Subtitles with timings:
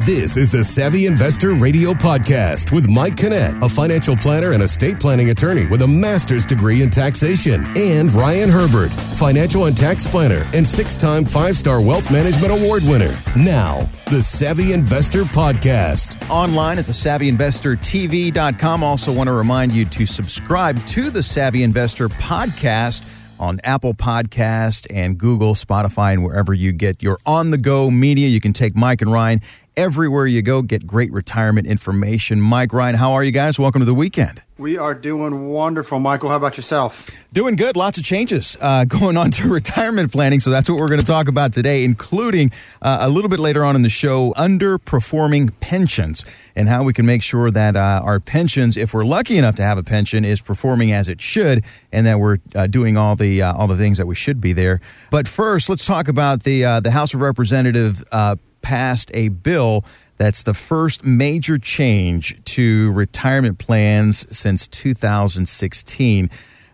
[0.00, 4.98] This is the Savvy Investor Radio Podcast with Mike Kinnett, a financial planner and estate
[4.98, 10.48] planning attorney with a master's degree in taxation, and Ryan Herbert, financial and tax planner
[10.52, 13.16] and six time five star wealth management award winner.
[13.36, 16.28] Now, the Savvy Investor Podcast.
[16.28, 18.82] Online at the SavvyInvestorTV.com.
[18.82, 23.08] Also, want to remind you to subscribe to the Savvy Investor Podcast
[23.38, 28.28] on Apple Podcast and Google, Spotify, and wherever you get your on the go media.
[28.28, 29.40] You can take Mike and Ryan
[29.76, 32.40] everywhere you go, get great retirement information.
[32.40, 33.58] Mike, Ryan, how are you guys?
[33.58, 34.42] Welcome to the weekend.
[34.56, 35.98] We are doing wonderful.
[35.98, 37.10] Michael, how about yourself?
[37.32, 37.74] Doing good.
[37.74, 40.38] Lots of changes uh, going on to retirement planning.
[40.38, 43.64] So that's what we're going to talk about today, including uh, a little bit later
[43.64, 48.20] on in the show underperforming pensions and how we can make sure that uh, our
[48.20, 52.06] pensions, if we're lucky enough to have a pension, is performing as it should, and
[52.06, 54.80] that we're uh, doing all the uh, all the things that we should be there.
[55.10, 58.04] But first, let's talk about the uh, the House of Representatives
[58.64, 59.84] passed a bill
[60.16, 66.30] that's the first major change to retirement plans since 2016.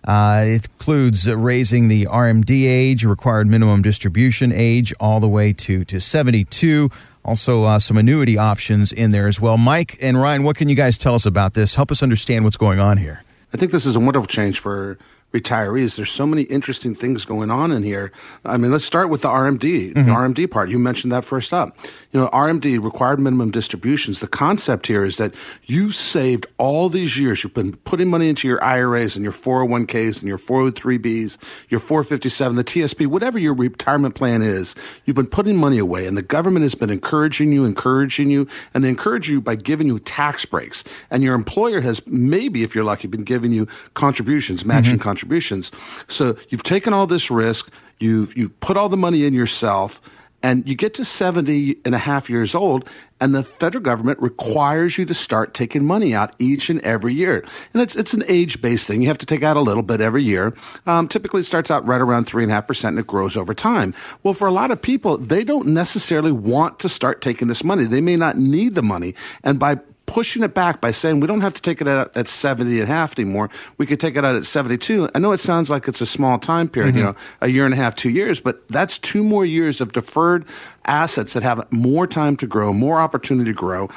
[0.06, 5.84] Uh, it includes raising the RMD age, required minimum distribution age, all the way to,
[5.84, 6.90] to 72.
[7.24, 9.58] Also, uh, some annuity options in there as well.
[9.58, 11.74] Mike and Ryan, what can you guys tell us about this?
[11.74, 13.22] Help us understand what's going on here.
[13.52, 14.96] I think this is a wonderful change for
[15.32, 15.96] retirees.
[15.96, 18.10] There's so many interesting things going on in here.
[18.44, 20.02] I mean, let's start with the RMD, mm-hmm.
[20.02, 20.70] the RMD part.
[20.70, 21.76] You mentioned that first up.
[22.10, 24.18] You know, RMD, required minimum distributions.
[24.18, 25.34] The concept here is that
[25.66, 27.44] you've saved all these years.
[27.44, 32.56] You've been putting money into your IRAs and your 401ks and your 403bs, your 457,
[32.56, 34.74] the TSP, whatever your retirement plan is.
[35.04, 38.82] You've been putting money away and the government has been encouraging you, encouraging you, and
[38.82, 40.82] they encourage you by giving you tax breaks.
[41.08, 45.02] And your employer has maybe, if you're lucky, been giving you contributions, matching mm-hmm.
[45.02, 45.70] contributions contributions.
[46.08, 50.00] So you've taken all this risk, you've, you've put all the money in yourself,
[50.42, 52.88] and you get to 70 and a half years old,
[53.20, 57.44] and the federal government requires you to start taking money out each and every year.
[57.74, 59.02] And it's, it's an age based thing.
[59.02, 60.54] You have to take out a little bit every year.
[60.86, 63.92] Um, typically, it starts out right around 3.5%, and it grows over time.
[64.22, 67.84] Well, for a lot of people, they don't necessarily want to start taking this money.
[67.84, 69.14] They may not need the money.
[69.44, 69.80] And by
[70.10, 72.90] pushing it back by saying we don't have to take it out at 70 and
[72.90, 73.48] a half anymore.
[73.78, 75.08] We could take it out at 72.
[75.14, 76.98] I know it sounds like it's a small time period, mm-hmm.
[76.98, 79.92] you know, a year and a half, two years, but that's two more years of
[79.92, 80.44] deferred
[80.84, 83.88] assets that have more time to grow, more opportunity to grow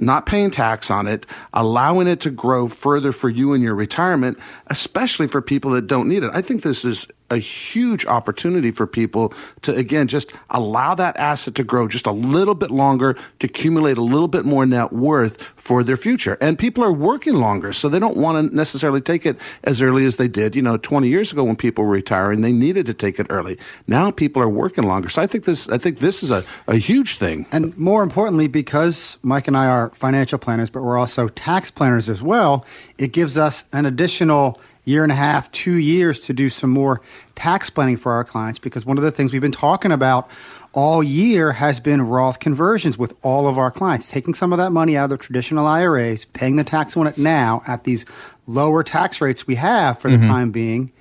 [0.00, 4.38] not paying tax on it, allowing it to grow further for you in your retirement,
[4.68, 6.30] especially for people that don't need it.
[6.32, 11.54] I think this is a huge opportunity for people to again just allow that asset
[11.54, 15.42] to grow just a little bit longer to accumulate a little bit more net worth
[15.42, 16.38] for their future.
[16.40, 20.06] And people are working longer so they don't want to necessarily take it as early
[20.06, 22.40] as they did you know 20 years ago when people were retiring.
[22.40, 23.58] They needed to take it early.
[23.86, 25.08] Now people are working longer.
[25.08, 27.46] So i think this i think this is a, a huge thing.
[27.52, 32.08] And more importantly because mike and i are financial planners but we're also tax planners
[32.08, 32.64] as well
[32.96, 37.00] it gives us an additional year and a half, two years to do some more
[37.34, 40.28] tax planning for our clients because one of the things we've been talking about
[40.72, 44.70] all year has been Roth conversions with all of our clients, taking some of that
[44.70, 48.04] money out of the traditional IRAs, paying the tax on it now at these
[48.46, 50.30] lower tax rates we have for the mm-hmm.
[50.30, 50.92] time being,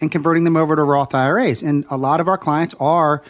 [0.00, 1.62] and converting them over to Roth IRAs.
[1.62, 3.22] And a lot of our clients are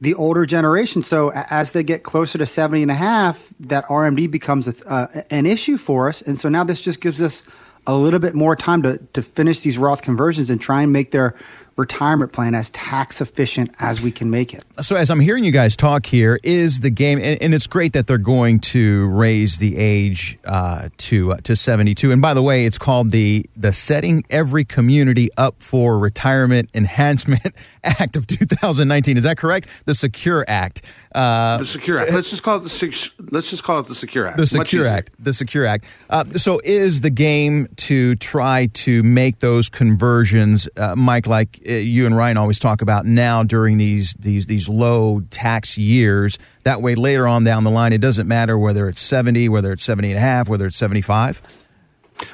[0.00, 1.02] the older generation.
[1.02, 5.22] So as they get closer to 70 and a half, that RMD becomes a, uh,
[5.30, 6.22] an issue for us.
[6.22, 7.42] And so now this just gives us
[7.86, 11.10] a little bit more time to, to finish these Roth conversions and try and make
[11.10, 11.34] their
[11.78, 14.64] retirement plan as tax efficient as we can make it.
[14.82, 17.92] So, as I'm hearing you guys talk here, is the game, and, and it's great
[17.92, 22.10] that they're going to raise the age uh, to uh, to 72.
[22.12, 27.54] And by the way, it's called the the Setting Every Community Up for Retirement Enhancement
[27.84, 29.16] Act of 2019.
[29.16, 29.68] Is that correct?
[29.86, 30.82] The Secure Act.
[31.14, 32.12] Uh, the Secure Act.
[32.12, 34.36] Let's just call it the let's just call it the Secure Act.
[34.36, 35.10] The Secure Act.
[35.18, 35.84] The Secure Act.
[36.10, 41.72] Uh, so, is the game to try to make those conversions, uh, Mike, like Uh,
[41.72, 46.38] you and Ryan always talk about now during these these these low tax years.
[46.64, 49.84] That way, later on down the line, it doesn't matter whether it's seventy, whether it's
[49.84, 51.42] 70 and a half, whether it's seventy five.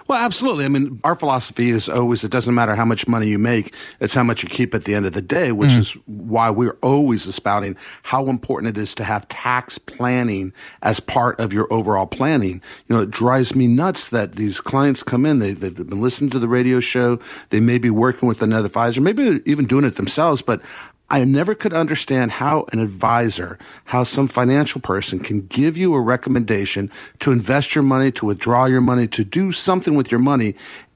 [0.08, 0.64] Well, absolutely.
[0.64, 4.14] I mean, our philosophy is always it doesn't matter how much money you make, it's
[4.14, 5.78] how much you keep at the end of the day, which mm.
[5.78, 10.52] is why we're always espouting how important it is to have tax planning
[10.82, 12.62] as part of your overall planning.
[12.88, 16.30] You know, it drives me nuts that these clients come in, they, they've been listening
[16.30, 17.18] to the radio show,
[17.50, 20.60] they may be working with another advisor, maybe even doing it themselves, but
[21.10, 26.00] I never could understand how an advisor, how some financial person can give you a
[26.00, 26.90] recommendation
[27.20, 30.54] to invest your money, to withdraw your money, to do something with your money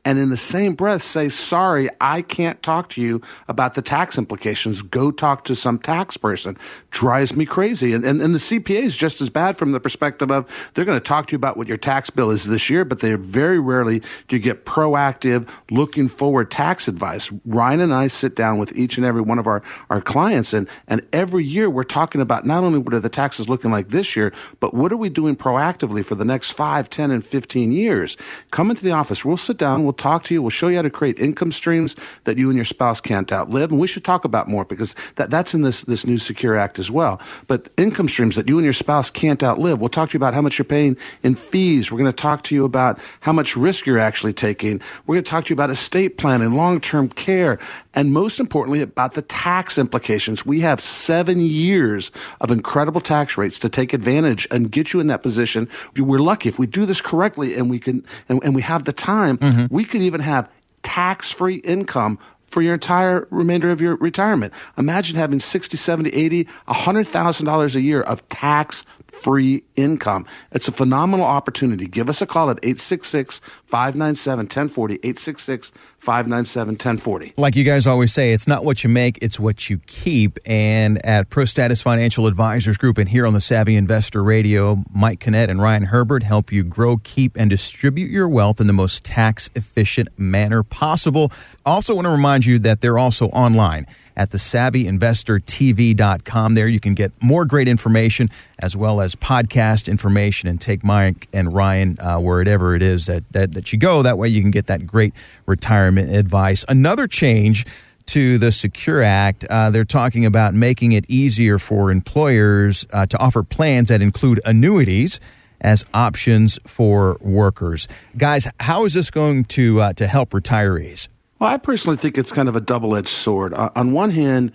[0.09, 4.17] and in the same breath say, sorry, I can't talk to you about the tax
[4.17, 4.81] implications.
[4.81, 6.57] Go talk to some tax person.
[6.91, 7.93] Drives me crazy.
[7.93, 10.97] And, and, and the CPA is just as bad from the perspective of they're going
[10.97, 13.59] to talk to you about what your tax bill is this year, but they very
[13.59, 17.31] rarely do you get proactive, looking forward tax advice.
[17.45, 20.67] Ryan and I sit down with each and every one of our, our clients, and,
[20.87, 24.17] and every year we're talking about not only what are the taxes looking like this
[24.17, 28.17] year, but what are we doing proactively for the next five, ten, and 15 years?
[28.51, 29.23] Come into the office.
[29.23, 29.85] We'll sit down.
[29.85, 30.43] We'll talk to you.
[30.43, 33.71] We'll show you how to create income streams that you and your spouse can't outlive.
[33.71, 36.79] And we should talk about more because that, that's in this, this new Secure Act
[36.79, 37.21] as well.
[37.47, 39.81] But income streams that you and your spouse can't outlive.
[39.81, 41.91] We'll talk to you about how much you're paying in fees.
[41.91, 44.81] We're going to talk to you about how much risk you're actually taking.
[45.07, 47.59] We're going to talk to you about estate planning, long term care,
[47.95, 50.47] and most importantly, about the tax implications.
[50.47, 55.09] We have seven years of incredible tax rates to take advantage and get you in
[55.09, 55.69] that position.
[55.97, 58.93] We're lucky if we do this correctly and we can, and, and we have the
[58.93, 59.75] time, mm-hmm.
[59.75, 60.51] we could even have
[60.83, 64.53] tax free income for your entire remainder of your retirement.
[64.77, 70.27] Imagine having 60, 70, 80, $100,000 a year of tax free income.
[70.53, 71.87] It's a phenomenal opportunity.
[71.87, 74.95] Give us a call at 866 597 1040.
[74.95, 77.33] 866 597 1040.
[77.37, 80.39] Like you guys always say, it's not what you make, it's what you keep.
[80.47, 85.49] And at ProStatus Financial Advisors Group and here on the Savvy Investor Radio, Mike Kinnett
[85.49, 89.51] and Ryan Herbert help you grow, keep, and distribute your wealth in the most tax
[89.55, 91.33] efficient manner possible.
[91.65, 93.87] Also, want to remind you that they're also online
[94.19, 96.55] at the savvyinvestortv.com.
[96.55, 98.29] There you can get more great information
[98.59, 103.23] as well as podcast information and take Mike and Ryan uh, wherever it is that,
[103.33, 104.03] that, that you go.
[104.03, 105.15] That way you can get that great
[105.47, 106.65] retirement advice.
[106.69, 107.65] Another change
[108.07, 113.19] to the Secure Act, uh, they're talking about making it easier for employers uh, to
[113.19, 115.21] offer plans that include annuities
[115.61, 117.89] as options for workers.
[118.17, 121.09] Guys, how is this going to uh, to help retirees?
[121.39, 123.55] Well, I personally think it's kind of a double edged sword.
[123.55, 124.53] On one hand,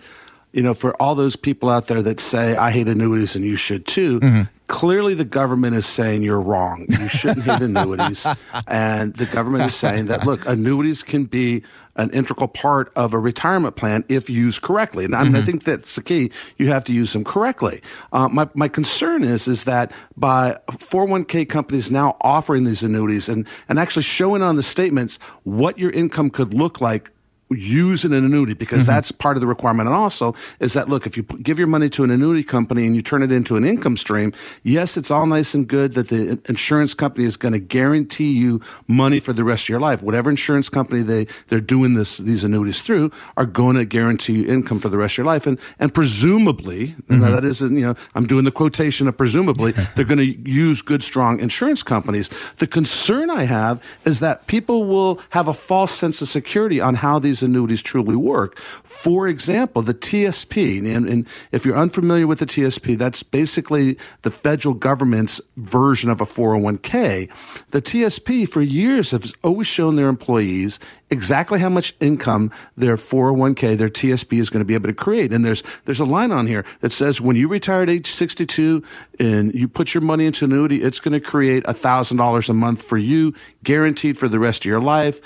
[0.54, 3.56] you know, for all those people out there that say, I hate annuities and you
[3.56, 4.42] should too, mm-hmm.
[4.68, 6.86] clearly the government is saying you're wrong.
[6.88, 8.26] You shouldn't hate annuities.
[8.68, 11.64] And the government is saying that, look, annuities can be
[11.96, 15.06] an integral part of a retirement plan if used correctly.
[15.06, 15.42] And I, mean, mm-hmm.
[15.42, 16.32] I think that's the key.
[16.58, 17.82] You have to use them correctly.
[18.12, 23.48] Uh, my, my concern is, is that by 401k companies now offering these annuities and,
[23.68, 27.12] and actually showing on the statements what your income could look like
[27.56, 28.92] use an annuity because mm-hmm.
[28.92, 29.88] that's part of the requirement.
[29.88, 32.96] And also is that, look, if you give your money to an annuity company and
[32.96, 34.34] you turn it into an income stream,
[34.64, 38.62] yes, it's all nice and good that the insurance company is going to guarantee you
[38.88, 40.02] money for the rest of your life.
[40.02, 44.48] Whatever insurance company they, they're doing this, these annuities through are going to guarantee you
[44.52, 45.46] income for the rest of your life.
[45.46, 47.22] And, and presumably, mm-hmm.
[47.22, 51.04] that is, you know, I'm doing the quotation of presumably, they're going to use good,
[51.04, 52.30] strong insurance companies.
[52.56, 56.96] The concern I have is that people will have a false sense of security on
[56.96, 58.58] how these annuities truly work.
[58.58, 64.32] For example, the TSP, and, and if you're unfamiliar with the TSP, that's basically the
[64.32, 67.30] federal government's version of a 401k.
[67.72, 70.80] The TSP for years has always shown their employees
[71.14, 75.32] exactly how much income their 401k, their TSP is going to be able to create.
[75.32, 78.84] And there's there's a line on here that says when you retire at age 62
[79.20, 82.98] and you put your money into annuity, it's going to create $1,000 a month for
[82.98, 85.22] you, guaranteed for the rest of your life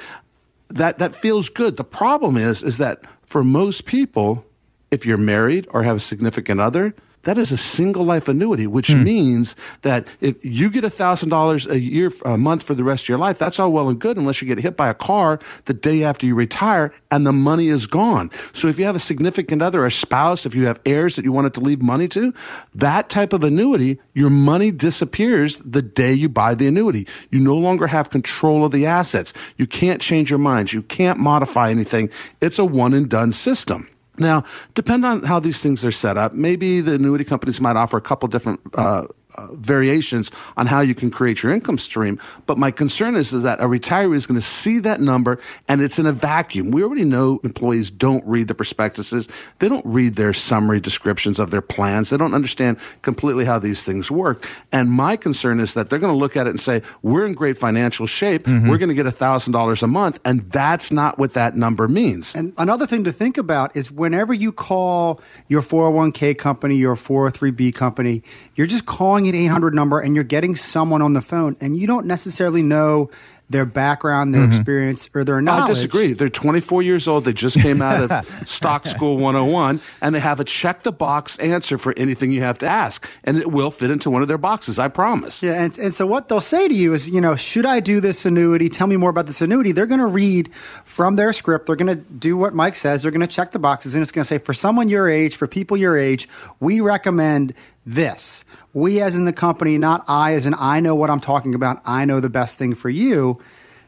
[0.69, 1.77] that that feels good.
[1.77, 4.45] The problem is is that for most people,
[4.91, 6.95] if you're married or have a significant other,
[7.27, 9.03] that is a single life annuity, which hmm.
[9.03, 13.17] means that if you get $1,000 a year, a month for the rest of your
[13.17, 16.05] life, that's all well and good unless you get hit by a car the day
[16.05, 18.31] after you retire and the money is gone.
[18.53, 21.33] So if you have a significant other, a spouse, if you have heirs that you
[21.33, 22.33] wanted to leave money to,
[22.73, 27.09] that type of annuity, your money disappears the day you buy the annuity.
[27.29, 29.33] You no longer have control of the assets.
[29.57, 30.71] You can't change your minds.
[30.71, 32.09] You can't modify anything.
[32.39, 33.89] It's a one and done system.
[34.19, 34.43] Now,
[34.73, 36.33] depend on how these things are set up.
[36.33, 39.05] Maybe the annuity companies might offer a couple different uh,
[39.37, 42.19] uh, variations on how you can create your income stream.
[42.47, 45.79] But my concern is, is that a retiree is going to see that number and
[45.79, 46.71] it's in a vacuum.
[46.71, 49.27] We already know employees don't read the prospectuses.
[49.59, 52.09] They don't read their summary descriptions of their plans.
[52.09, 54.47] They don't understand completely how these things work.
[54.71, 57.33] And my concern is that they're going to look at it and say, we're in
[57.33, 58.43] great financial shape.
[58.43, 58.69] Mm-hmm.
[58.69, 60.19] We're going to get $1,000 a month.
[60.25, 62.33] And that's not what that number means.
[62.33, 67.75] And another thing to think about is whenever you call your 401k company, your 403b
[67.75, 68.23] company,
[68.55, 71.77] you're just calling calling an 800 number and you're getting someone on the phone and
[71.77, 73.09] you don't necessarily know
[73.49, 74.51] their background, their mm-hmm.
[74.51, 75.69] experience, or their knowledge.
[75.69, 76.13] I disagree.
[76.13, 77.23] They're 24 years old.
[77.23, 81.37] They just came out of Stock School 101, and they have a check the box
[81.39, 84.37] answer for anything you have to ask, and it will fit into one of their
[84.37, 84.77] boxes.
[84.77, 85.41] I promise.
[85.41, 88.01] Yeah, and, and so what they'll say to you is, you know, should I do
[88.01, 88.67] this annuity?
[88.67, 89.71] Tell me more about this annuity.
[89.71, 90.53] They're going to read
[90.83, 91.67] from their script.
[91.67, 93.01] They're going to do what Mike says.
[93.01, 95.37] They're going to check the boxes, and it's going to say, for someone your age,
[95.37, 96.27] for people your age,
[96.59, 97.53] we recommend
[97.87, 98.43] this.
[98.73, 101.81] We, as in the company, not I, as in I know what I'm talking about,
[101.85, 103.41] I know the best thing for you.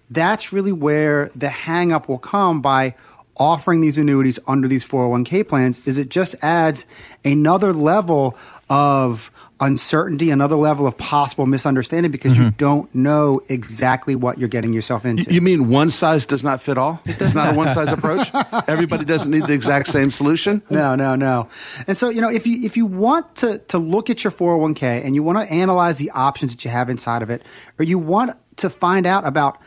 [0.10, 2.96] That's really where the hangup will come by
[3.38, 6.86] offering these annuities under these 401k plans is it just adds
[7.24, 8.38] another level
[8.70, 12.46] of uncertainty, another level of possible misunderstanding because mm-hmm.
[12.46, 15.32] you don't know exactly what you're getting yourself into.
[15.34, 17.02] You mean one size does not fit all?
[17.06, 18.32] It's not a one size approach.
[18.68, 20.62] Everybody doesn't need the exact same solution.
[20.80, 21.50] No, no, no.
[21.88, 25.04] And so you know, if you if you want to to look at your 401k
[25.04, 27.42] and you want to analyze the options that you have inside of it,
[27.78, 29.58] or you want to find out about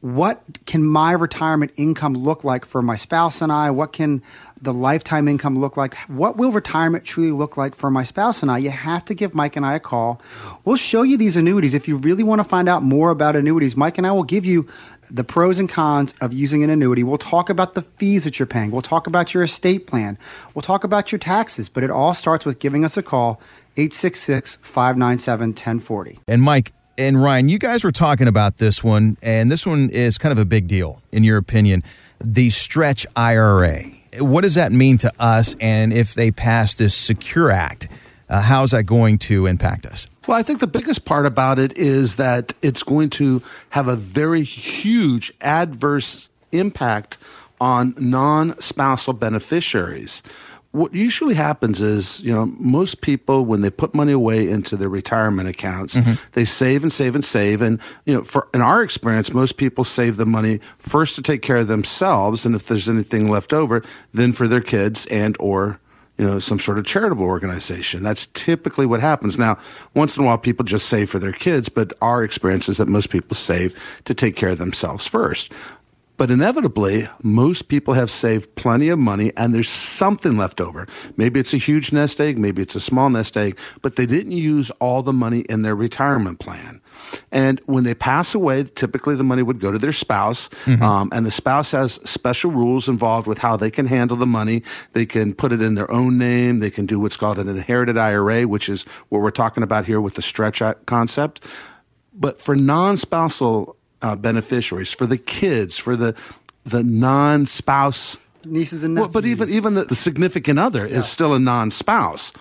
[0.00, 3.70] what can my retirement income look like for my spouse and I?
[3.72, 4.22] What can
[4.60, 5.96] the lifetime income look like?
[6.06, 8.58] What will retirement truly look like for my spouse and I?
[8.58, 10.22] You have to give Mike and I a call.
[10.64, 11.74] We'll show you these annuities.
[11.74, 14.44] If you really want to find out more about annuities, Mike and I will give
[14.44, 14.62] you
[15.10, 17.02] the pros and cons of using an annuity.
[17.02, 18.70] We'll talk about the fees that you're paying.
[18.70, 20.16] We'll talk about your estate plan.
[20.54, 21.68] We'll talk about your taxes.
[21.68, 23.40] But it all starts with giving us a call,
[23.76, 26.18] 866 597 1040.
[26.28, 30.18] And Mike, and Ryan, you guys were talking about this one, and this one is
[30.18, 31.84] kind of a big deal, in your opinion.
[32.22, 33.84] The stretch IRA.
[34.18, 35.54] What does that mean to us?
[35.60, 37.88] And if they pass this Secure Act,
[38.28, 40.08] uh, how is that going to impact us?
[40.26, 43.96] Well, I think the biggest part about it is that it's going to have a
[43.96, 47.16] very huge adverse impact
[47.60, 50.22] on non spousal beneficiaries
[50.72, 54.88] what usually happens is, you know, most people when they put money away into their
[54.88, 56.14] retirement accounts, mm-hmm.
[56.32, 57.62] they save and save and save.
[57.62, 61.40] And you know, for in our experience, most people save the money first to take
[61.40, 63.82] care of themselves, and if there's anything left over,
[64.12, 65.80] then for their kids and or
[66.18, 68.02] you know some sort of charitable organization.
[68.02, 69.38] That's typically what happens.
[69.38, 69.58] Now,
[69.94, 72.88] once in a while, people just save for their kids, but our experience is that
[72.88, 75.52] most people save to take care of themselves first.
[76.18, 80.86] But inevitably, most people have saved plenty of money and there's something left over.
[81.16, 84.32] Maybe it's a huge nest egg, maybe it's a small nest egg, but they didn't
[84.32, 86.80] use all the money in their retirement plan.
[87.30, 90.82] And when they pass away, typically the money would go to their spouse, mm-hmm.
[90.82, 94.64] um, and the spouse has special rules involved with how they can handle the money.
[94.94, 96.58] They can put it in their own name.
[96.58, 100.00] They can do what's called an inherited IRA, which is what we're talking about here
[100.00, 101.46] with the stretch concept.
[102.12, 106.14] But for non spousal uh, beneficiaries, for the kids, for the
[106.64, 109.14] the non spouse nieces and nephews.
[109.14, 110.98] Well, but even even the, the significant other yeah.
[110.98, 112.32] is still a non spouse.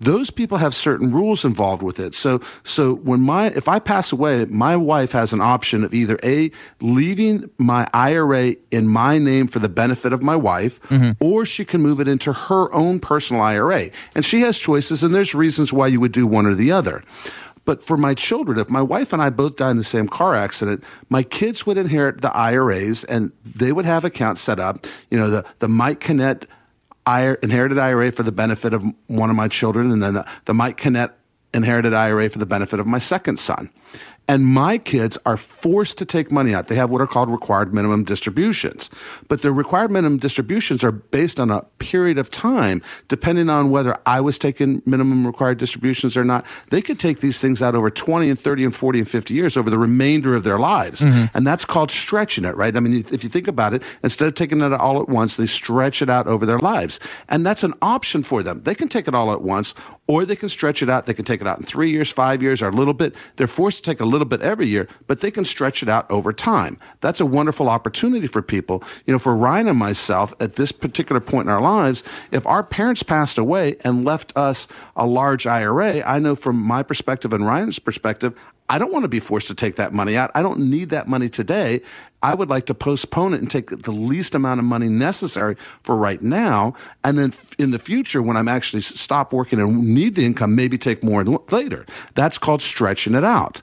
[0.00, 2.12] Those people have certain rules involved with it.
[2.14, 6.18] So so when my if I pass away, my wife has an option of either
[6.24, 6.50] a
[6.80, 11.12] leaving my IRA in my name for the benefit of my wife, mm-hmm.
[11.24, 13.90] or she can move it into her own personal IRA.
[14.16, 17.04] And she has choices, and there's reasons why you would do one or the other.
[17.64, 20.34] But for my children, if my wife and I both die in the same car
[20.34, 24.84] accident, my kids would inherit the IRAs and they would have accounts set up.
[25.10, 26.44] You know, the, the Mike Kinnett
[27.06, 30.80] inherited IRA for the benefit of one of my children, and then the, the Mike
[30.80, 31.12] Kinnett
[31.54, 33.70] inherited IRA for the benefit of my second son.
[34.28, 36.68] And my kids are forced to take money out.
[36.68, 38.88] They have what are called required minimum distributions.
[39.28, 43.96] But the required minimum distributions are based on a period of time, depending on whether
[44.06, 46.46] I was taking minimum required distributions or not.
[46.70, 49.56] They could take these things out over 20 and 30 and 40 and 50 years
[49.56, 51.00] over the remainder of their lives.
[51.00, 51.36] Mm-hmm.
[51.36, 52.76] And that's called stretching it, right?
[52.76, 55.46] I mean, if you think about it, instead of taking it all at once, they
[55.46, 57.00] stretch it out over their lives.
[57.28, 58.62] And that's an option for them.
[58.62, 59.74] They can take it all at once,
[60.06, 61.06] or they can stretch it out.
[61.06, 63.16] They can take it out in three years, five years, or a little bit.
[63.36, 66.10] They're forced to take a little bit every year, but they can stretch it out
[66.10, 66.78] over time.
[67.00, 68.84] That's a wonderful opportunity for people.
[69.06, 72.62] You know, for Ryan and myself at this particular point in our lives, if our
[72.62, 77.46] parents passed away and left us a large IRA, I know from my perspective and
[77.46, 78.38] Ryan's perspective,
[78.68, 80.30] I don't want to be forced to take that money out.
[80.34, 81.82] I don't need that money today.
[82.22, 85.96] I would like to postpone it and take the least amount of money necessary for
[85.96, 86.74] right now.
[87.04, 90.78] And then in the future, when I'm actually stop working and need the income, maybe
[90.78, 91.84] take more later.
[92.14, 93.60] That's called stretching it out.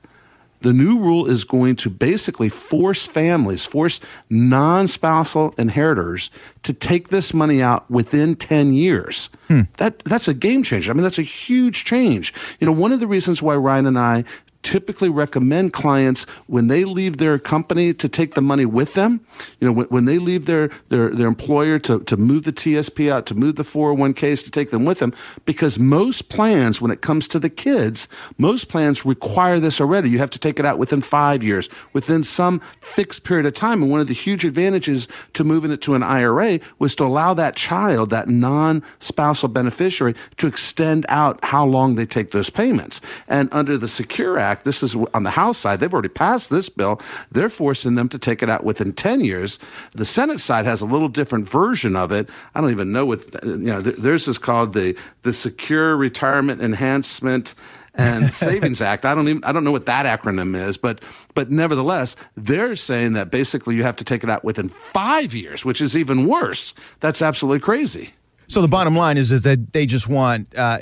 [0.60, 6.30] The new rule is going to basically force families, force non spousal inheritors
[6.62, 9.30] to take this money out within 10 years.
[9.48, 9.62] Hmm.
[9.78, 10.90] That, that's a game changer.
[10.90, 12.34] I mean, that's a huge change.
[12.60, 14.24] You know, one of the reasons why Ryan and I
[14.62, 19.24] typically recommend clients when they leave their company to take the money with them.
[19.58, 23.10] You know, when, when they leave their, their, their employer to, to move the TSP
[23.10, 25.12] out, to move the 401ks, to take them with them,
[25.44, 30.10] because most plans, when it comes to the kids, most plans require this already.
[30.10, 33.82] You have to take it out within five years, within some fixed period of time.
[33.82, 37.34] And one of the huge advantages to moving it to an IRA was to allow
[37.34, 43.00] that child, that non spousal beneficiary, to extend out how long they take those payments.
[43.28, 46.68] And under the Secure Act, this is on the House side, they've already passed this
[46.68, 47.00] bill.
[47.30, 49.58] They're forcing them to take it out within 10 years.
[49.92, 52.28] The Senate side has a little different version of it.
[52.54, 57.54] I don't even know what, you know, theirs is called the, the Secure Retirement Enhancement
[57.94, 59.04] and Savings Act.
[59.04, 61.00] I don't even I don't know what that acronym is, but
[61.34, 65.64] but nevertheless, they're saying that basically you have to take it out within five years,
[65.64, 66.72] which is even worse.
[67.00, 68.10] That's absolutely crazy.
[68.50, 70.78] So the bottom line is is that they just want, uh,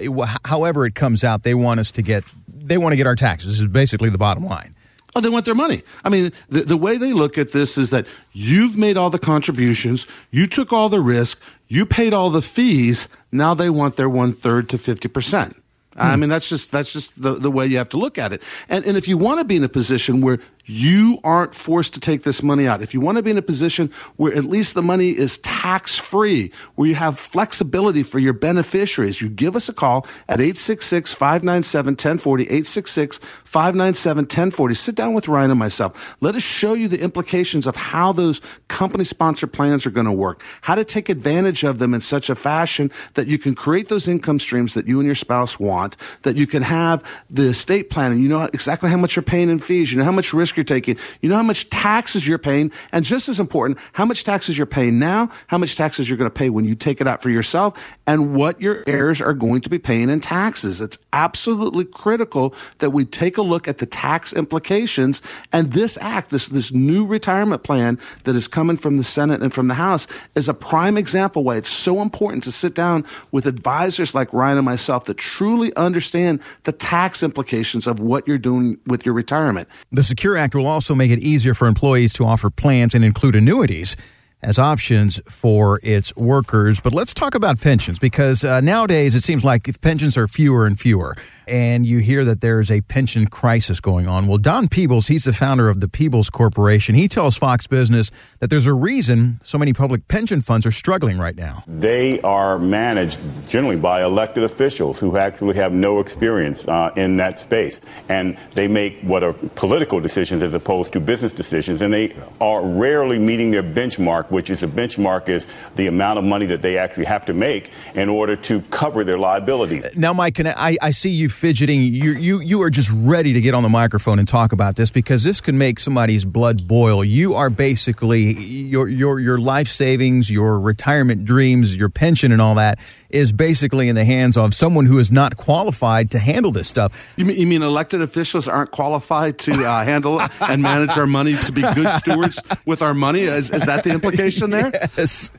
[0.46, 3.52] however it comes out, they want us to get they want to get our taxes.
[3.52, 4.74] This is basically the bottom line.
[5.14, 5.82] Oh, they want their money.
[6.02, 9.18] I mean, the, the way they look at this is that you've made all the
[9.18, 13.06] contributions, you took all the risk, you paid all the fees.
[13.32, 15.54] Now they want their one third to fifty percent.
[16.00, 18.42] I mean, that's just that's just the, the way you have to look at it.
[18.70, 22.00] And and if you want to be in a position where you aren't forced to
[22.00, 22.82] take this money out.
[22.82, 25.96] If you want to be in a position where at least the money is tax
[25.96, 31.14] free, where you have flexibility for your beneficiaries, you give us a call at 866
[31.14, 34.74] 597 1040, 866 597 1040.
[34.74, 36.16] Sit down with Ryan and myself.
[36.20, 40.12] Let us show you the implications of how those company sponsored plans are going to
[40.12, 43.88] work, how to take advantage of them in such a fashion that you can create
[43.88, 47.88] those income streams that you and your spouse want, that you can have the estate
[47.88, 48.20] planning.
[48.20, 50.64] You know exactly how much you're paying in fees, you know how much risk you're
[50.64, 50.98] taking.
[51.22, 54.66] You know how much taxes you're paying, and just as important, how much taxes you're
[54.66, 57.30] paying now, how much taxes you're going to pay when you take it out for
[57.30, 60.80] yourself, and what your heirs are going to be paying in taxes.
[60.80, 65.22] It's absolutely critical that we take a look at the tax implications.
[65.52, 69.54] And this act, this this new retirement plan that is coming from the Senate and
[69.54, 73.46] from the House, is a prime example why it's so important to sit down with
[73.46, 78.78] advisors like Ryan and myself that truly understand the tax implications of what you're doing
[78.86, 79.68] with your retirement.
[79.92, 83.36] The Secure Act will also make it easier for employees to offer plans and include
[83.36, 83.96] annuities
[84.42, 86.80] as options for its workers.
[86.80, 90.78] But let's talk about pensions because uh, nowadays it seems like pensions are fewer and
[90.78, 91.16] fewer
[91.48, 94.26] and you hear that there's a pension crisis going on.
[94.26, 96.94] Well, Don Peebles, he's the founder of the Peebles Corporation.
[96.94, 101.18] He tells Fox Business that there's a reason so many public pension funds are struggling
[101.18, 101.64] right now.
[101.66, 103.18] They are managed
[103.50, 107.74] generally by elected officials who actually have no experience uh, in that space.
[108.08, 111.80] And they make what are political decisions as opposed to business decisions.
[111.80, 115.44] And they are rarely meeting their benchmark, which is a benchmark is
[115.76, 119.18] the amount of money that they actually have to make in order to cover their
[119.18, 119.84] liabilities.
[119.96, 121.82] Now, Mike, I, I see you fidgeting.
[121.82, 124.90] You you you are just ready to get on the microphone and talk about this
[124.90, 127.04] because this can make somebody's blood boil.
[127.04, 132.56] You are basically your your your life savings, your retirement dreams, your pension, and all
[132.56, 132.78] that
[133.10, 137.12] is basically in the hands of someone who is not qualified to handle this stuff.
[137.16, 141.36] You mean, you mean elected officials aren't qualified to uh, handle and manage our money
[141.36, 143.20] to be good stewards with our money?
[143.20, 144.72] Is, is that the implication there?
[144.96, 145.30] Yes.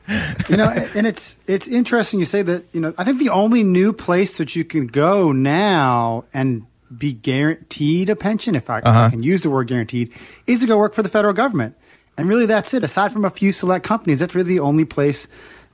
[0.48, 2.64] You know, and it's it's interesting you say that.
[2.72, 7.12] You know, I think the only new place that you can go now and be
[7.12, 8.90] guaranteed a pension, if I, uh-huh.
[8.90, 10.12] if I, can use the word guaranteed,
[10.46, 11.76] is to go work for the federal government.
[12.16, 12.84] And really, that's it.
[12.84, 15.28] Aside from a few select companies, that's really the only place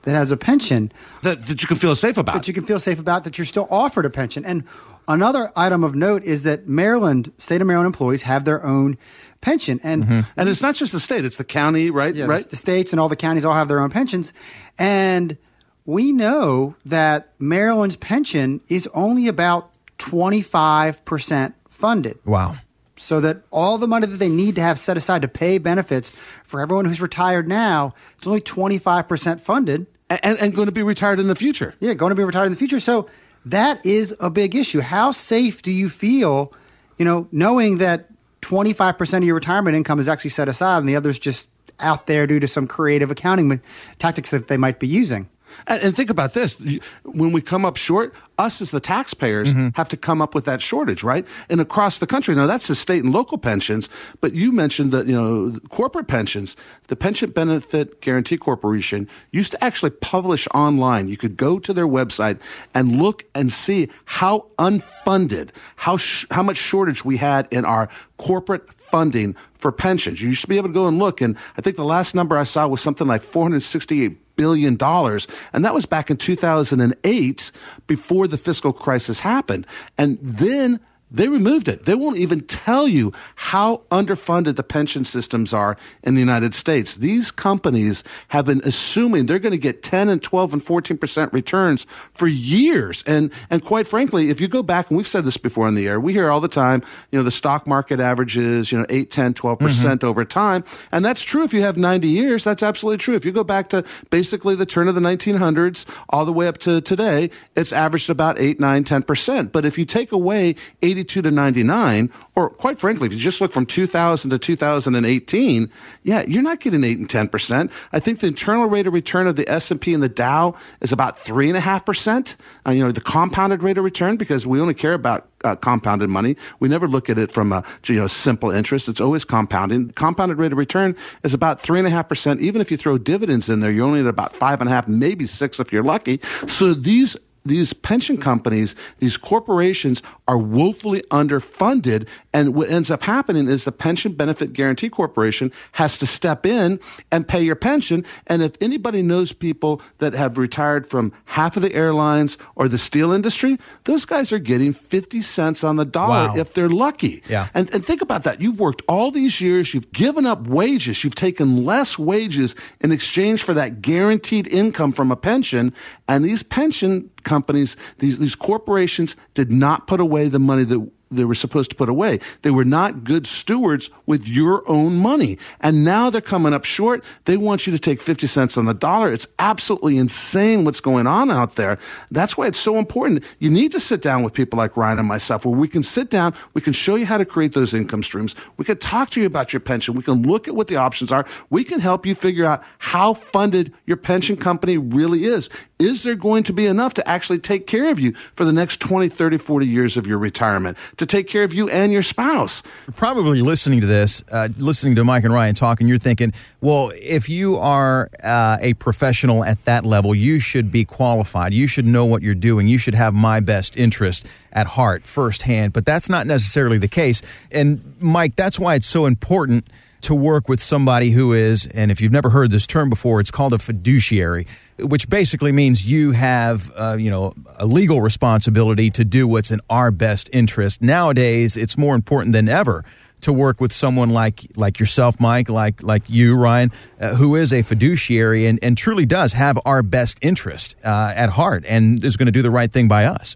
[0.07, 0.89] that has a pension
[1.23, 2.35] that, that you can feel safe about.
[2.35, 4.45] That you can feel safe about that you're still offered a pension.
[4.45, 4.63] And
[5.05, 8.97] another item of note is that Maryland, state of Maryland employees have their own
[9.41, 9.81] pension.
[9.83, 10.21] And mm-hmm.
[10.37, 12.15] and it's not just the state; it's the county, right?
[12.15, 12.41] Yeah, right.
[12.41, 14.31] The, the states and all the counties all have their own pensions,
[14.79, 15.37] and
[15.85, 22.17] we know that Maryland's pension is only about twenty five percent funded.
[22.23, 22.55] Wow
[22.99, 26.09] so that all the money that they need to have set aside to pay benefits
[26.43, 31.19] for everyone who's retired now, it's only 25% funded and, and going to be retired
[31.19, 31.75] in the future.
[31.79, 32.79] Yeah, going to be retired in the future.
[32.79, 33.09] So
[33.45, 34.81] that is a big issue.
[34.81, 36.53] How safe do you feel,
[36.97, 38.09] you know, knowing that
[38.41, 42.25] 25% of your retirement income is actually set aside and the others just out there
[42.25, 43.61] due to some creative accounting
[43.99, 45.29] tactics that they might be using?
[45.67, 46.55] And, and, think about this:
[47.03, 49.69] when we come up short, us as the taxpayers mm-hmm.
[49.75, 51.27] have to come up with that shortage, right?
[51.49, 53.89] And across the country, now that's the state and local pensions.
[54.21, 56.55] But you mentioned that you know corporate pensions.
[56.87, 61.07] The Pension Benefit Guaranty Corporation used to actually publish online.
[61.07, 62.41] You could go to their website
[62.73, 67.89] and look and see how unfunded, how sh- how much shortage we had in our
[68.17, 70.21] corporate funding for pensions.
[70.21, 72.43] You should be able to go and look, and I think the last number I
[72.43, 75.27] saw was something like 468 billion dollars.
[75.51, 77.51] And that was back in 2008
[77.87, 79.67] before the fiscal crisis happened.
[79.97, 81.85] And then They removed it.
[81.85, 86.97] They won't even tell you how underfunded the pension systems are in the United States.
[86.97, 91.85] These companies have been assuming they're going to get 10 and 12 and 14% returns
[92.13, 93.03] for years.
[93.07, 95.87] And, and quite frankly, if you go back, and we've said this before in the
[95.87, 99.09] air, we hear all the time, you know, the stock market averages, you know, 8,
[99.09, 99.65] 10, 12% mm-hmm.
[99.65, 100.65] percent over time.
[100.91, 102.43] And that's true if you have 90 years.
[102.43, 103.15] That's absolutely true.
[103.15, 106.57] If you go back to basically the turn of the 1900s all the way up
[106.59, 109.51] to today, it's averaged about 8, 9, 10%.
[109.53, 110.55] But if you take away
[110.97, 115.69] 82 to 99, or quite frankly, if you just look from 2000 to 2018,
[116.03, 117.71] yeah, you're not getting 8 and 10%.
[117.93, 121.17] I think the internal rate of return of the S&P and the Dow is about
[121.17, 122.35] 3.5%.
[122.65, 126.09] Uh, you know, the compounded rate of return, because we only care about uh, compounded
[126.09, 126.35] money.
[126.59, 128.89] We never look at it from a you know simple interest.
[128.89, 129.91] It's always compounding.
[129.91, 132.41] Compounded rate of return is about three and a half percent.
[132.41, 134.87] Even if you throw dividends in there, you're only at about five and a half,
[134.87, 136.19] maybe six if you're lucky.
[136.47, 137.15] So these
[137.47, 142.07] these pension companies, these corporations are woefully underfunded.
[142.33, 146.79] And what ends up happening is the Pension Benefit Guaranty Corporation has to step in
[147.11, 148.03] and pay your pension.
[148.27, 152.77] And if anybody knows people that have retired from half of the airlines or the
[152.77, 156.35] steel industry, those guys are getting 50 cents on the dollar Wow.
[156.37, 157.21] if they're lucky.
[157.29, 157.47] Yeah.
[157.53, 158.41] And, and think about that.
[158.41, 163.43] You've worked all these years, you've given up wages, you've taken less wages in exchange
[163.43, 165.73] for that guaranteed income from a pension.
[166.07, 171.25] And these pension companies, these, these corporations did not put away the money that they
[171.25, 172.19] were supposed to put away.
[172.41, 175.37] They were not good stewards with your own money.
[175.61, 177.03] And now they're coming up short.
[177.25, 179.11] They want you to take 50 cents on the dollar.
[179.11, 181.77] It's absolutely insane what's going on out there.
[182.11, 183.23] That's why it's so important.
[183.39, 186.09] You need to sit down with people like Ryan and myself where we can sit
[186.09, 188.35] down, we can show you how to create those income streams.
[188.57, 189.95] We can talk to you about your pension.
[189.95, 191.25] We can look at what the options are.
[191.49, 195.49] We can help you figure out how funded your pension company really is.
[195.79, 198.79] Is there going to be enough to actually take care of you for the next
[198.79, 202.63] 20, 30, 40 years of your retirement, to take care of you and your spouse?
[202.95, 207.29] probably listening to this, uh, listening to Mike and Ryan talking, you're thinking, well, if
[207.29, 211.53] you are uh, a professional at that level, you should be qualified.
[211.53, 212.67] You should know what you're doing.
[212.67, 215.73] You should have my best interest at heart firsthand.
[215.73, 217.21] But that's not necessarily the case.
[217.51, 219.69] And Mike, that's why it's so important
[220.01, 223.31] to work with somebody who is, and if you've never heard this term before, it's
[223.31, 224.47] called a fiduciary,
[224.79, 229.59] which basically means you have, uh, you know, a legal responsibility to do what's in
[229.69, 230.81] our best interest.
[230.81, 232.85] Nowadays, it's more important than ever
[233.21, 237.51] to work with someone like like yourself, Mike, like like you, Ryan, uh, who is
[237.51, 242.15] a fiduciary and, and truly does have our best interest uh, at heart and is
[242.15, 243.35] going to do the right thing by us.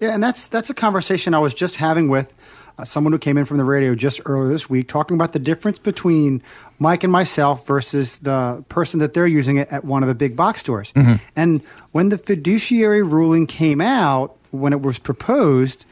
[0.00, 2.34] Yeah, and that's that's a conversation I was just having with
[2.78, 5.38] uh, someone who came in from the radio just earlier this week, talking about the
[5.38, 6.42] difference between
[6.78, 10.36] Mike and myself versus the person that they're using it at one of the big
[10.36, 10.92] box stores.
[11.36, 11.60] And
[11.92, 15.84] when the fiduciary ruling came out, when it was proposed,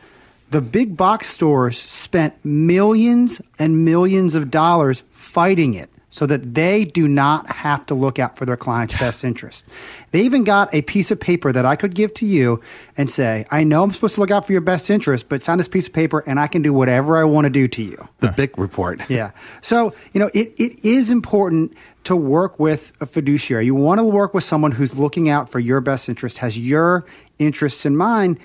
[0.51, 6.85] the big box stores spent millions and millions of dollars fighting it so that they
[6.85, 9.67] do not have to look out for their client's best interest.
[10.11, 12.61] They even got a piece of paper that I could give to you
[12.99, 15.57] and say, I know I'm supposed to look out for your best interest, but sign
[15.57, 18.09] this piece of paper and I can do whatever I want to do to you.
[18.21, 19.01] The big report.
[19.13, 19.33] Yeah.
[19.61, 23.67] So, you know, it, it is important to work with a fiduciary.
[23.67, 27.05] You want to work with someone who's looking out for your best interest, has your
[27.39, 28.39] interests in mind,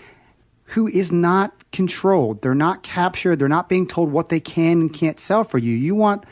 [0.66, 2.42] who is not controlled.
[2.42, 3.38] They're not captured.
[3.38, 5.74] They're not being told what they can and can't sell for you.
[5.74, 6.26] You want,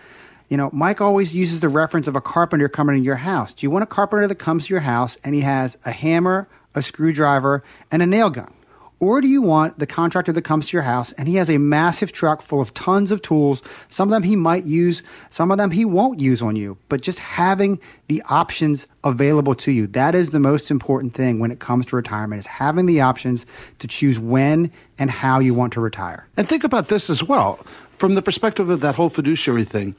[0.49, 3.53] you know, Mike always uses the reference of a carpenter coming to your house.
[3.53, 6.47] Do you want a carpenter that comes to your house and he has a hammer,
[6.73, 8.51] a screwdriver, and a nail gun?
[8.99, 11.57] Or do you want the contractor that comes to your house and he has a
[11.57, 13.61] massive truck full of tons of tools?
[13.89, 17.01] Some of them he might use, some of them he won't use on you, but
[17.01, 19.85] just having the options available to you.
[19.87, 23.45] That is the most important thing when it comes to retirement is having the options
[23.79, 26.27] to choose when and how you want to retire.
[26.37, 27.55] And think about this as well
[27.91, 29.95] from the perspective of that whole fiduciary thing.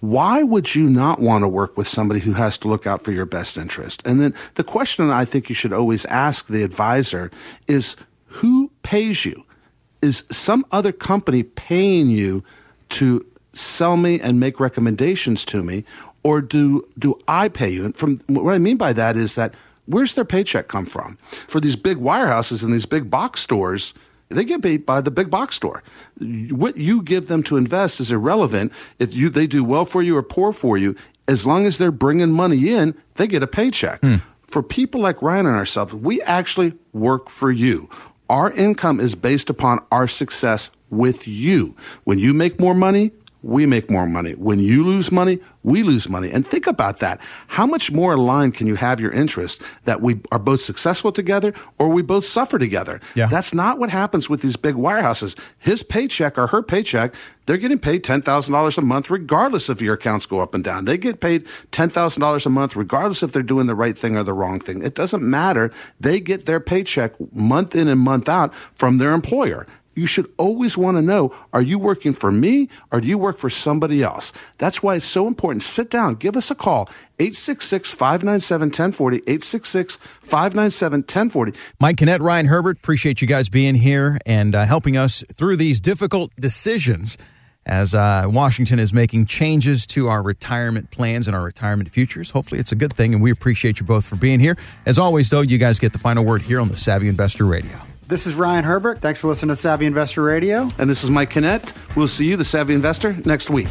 [0.00, 3.12] Why would you not want to work with somebody who has to look out for
[3.12, 4.06] your best interest?
[4.06, 7.30] And then the question I think you should always ask the advisor
[7.66, 9.44] is who pays you?
[10.02, 12.44] Is some other company paying you
[12.90, 15.84] to sell me and make recommendations to me,
[16.22, 17.84] or do do I pay you?
[17.86, 19.54] And from what I mean by that is that
[19.86, 21.16] where's their paycheck come from?
[21.48, 23.94] For these big wirehouses and these big box stores,
[24.28, 25.82] they get paid by the big box store.
[26.18, 30.16] What you give them to invest is irrelevant if you they do well for you
[30.16, 30.96] or poor for you.
[31.28, 34.00] As long as they're bringing money in, they get a paycheck.
[34.00, 34.16] Hmm.
[34.42, 37.90] For people like Ryan and ourselves, we actually work for you.
[38.28, 41.76] Our income is based upon our success with you.
[42.04, 43.12] When you make more money,
[43.46, 44.32] we make more money.
[44.32, 46.30] When you lose money, we lose money.
[46.32, 47.20] And think about that.
[47.46, 51.54] How much more aligned can you have your interest that we are both successful together
[51.78, 53.00] or we both suffer together?
[53.14, 53.26] Yeah.
[53.26, 55.38] That's not what happens with these big wirehouses.
[55.58, 57.14] His paycheck or her paycheck,
[57.46, 60.84] they're getting paid $10,000 a month regardless if your accounts go up and down.
[60.84, 64.34] They get paid $10,000 a month regardless if they're doing the right thing or the
[64.34, 64.82] wrong thing.
[64.82, 65.72] It doesn't matter.
[66.00, 70.76] They get their paycheck month in and month out from their employer you should always
[70.76, 74.32] want to know are you working for me or do you work for somebody else?
[74.58, 75.62] That's why it's so important.
[75.62, 76.88] Sit down, give us a call.
[77.18, 79.16] 866 597 1040.
[79.16, 81.52] 866 597 1040.
[81.80, 85.80] Mike Kinnett, Ryan Herbert, appreciate you guys being here and uh, helping us through these
[85.80, 87.16] difficult decisions
[87.64, 92.30] as uh, Washington is making changes to our retirement plans and our retirement futures.
[92.30, 94.56] Hopefully, it's a good thing, and we appreciate you both for being here.
[94.86, 97.80] As always, though, you guys get the final word here on the Savvy Investor Radio.
[98.08, 98.98] This is Ryan Herbert.
[98.98, 100.68] Thanks for listening to Savvy Investor Radio.
[100.78, 101.72] And this is Mike Kinnett.
[101.96, 103.66] We'll see you, the Savvy Investor, next week.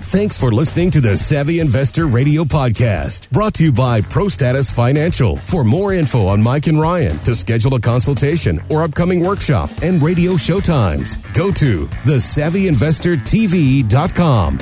[0.00, 5.38] Thanks for listening to the Savvy Investor Radio Podcast, brought to you by ProStatus Financial.
[5.38, 10.02] For more info on Mike and Ryan, to schedule a consultation or upcoming workshop and
[10.02, 14.58] radio show times, go to thesavvyinvestortv.com.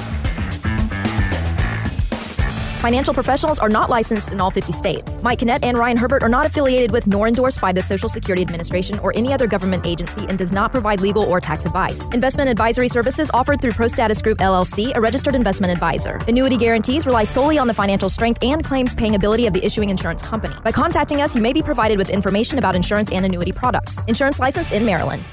[2.86, 5.20] Financial professionals are not licensed in all 50 states.
[5.20, 8.42] Mike Kinnett and Ryan Herbert are not affiliated with nor endorsed by the Social Security
[8.42, 12.08] Administration or any other government agency and does not provide legal or tax advice.
[12.10, 16.20] Investment advisory services offered through ProStatus Group LLC, a registered investment advisor.
[16.28, 19.90] Annuity guarantees rely solely on the financial strength and claims paying ability of the issuing
[19.90, 20.54] insurance company.
[20.62, 24.04] By contacting us, you may be provided with information about insurance and annuity products.
[24.04, 25.28] Insurance licensed in Maryland.